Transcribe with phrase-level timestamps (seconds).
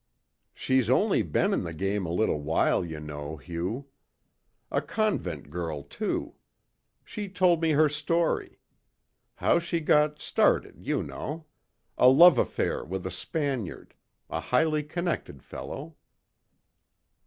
[0.55, 3.85] "She's only been in the game a little while, you know, Hugh.
[4.71, 6.33] A convent girl, too.
[7.05, 8.57] She told me her story.
[9.35, 11.45] How she got started, you know.
[11.99, 13.93] A love affair with a Spaniard.
[14.27, 15.95] A highly connected fellow."